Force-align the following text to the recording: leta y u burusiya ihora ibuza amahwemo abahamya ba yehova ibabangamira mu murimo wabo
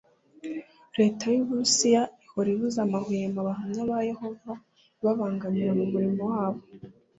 leta 0.99 1.23
y 1.33 1.37
u 1.41 1.45
burusiya 1.47 2.01
ihora 2.23 2.49
ibuza 2.55 2.79
amahwemo 2.85 3.37
abahamya 3.43 3.81
ba 3.89 3.97
yehova 4.09 4.51
ibabangamira 4.99 5.71
mu 5.79 5.85
murimo 5.91 6.21
wabo 6.33 6.61